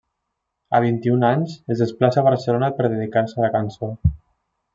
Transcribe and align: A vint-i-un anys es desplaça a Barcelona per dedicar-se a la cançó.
A 0.77 0.77
vint-i-un 0.85 1.25
anys 1.27 1.53
es 1.75 1.83
desplaça 1.83 2.21
a 2.21 2.25
Barcelona 2.29 2.71
per 2.81 2.89
dedicar-se 2.95 3.39
a 3.41 3.45
la 3.47 3.53
cançó. 3.59 3.93